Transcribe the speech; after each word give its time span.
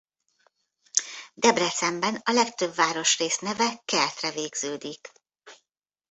Debrecenben 1.33 2.19
a 2.23 2.31
legtöbb 2.31 2.73
városrész 2.75 3.37
neve 3.37 3.81
kertre 3.85 4.31
végződik. 4.31 5.11